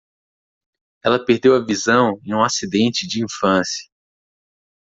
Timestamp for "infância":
3.23-3.87